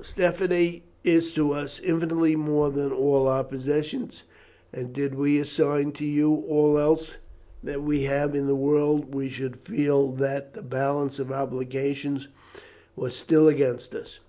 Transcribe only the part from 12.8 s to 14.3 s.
was still against us.